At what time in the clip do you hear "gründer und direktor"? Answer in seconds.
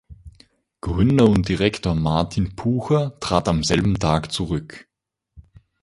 0.83-1.93